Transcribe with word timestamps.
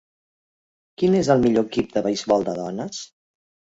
Quin 1.03 1.19
és 1.21 1.31
el 1.35 1.45
millor 1.45 1.69
equip 1.71 1.95
de 1.99 2.07
beisbol 2.11 2.51
de 2.53 2.61
dones? 2.65 3.09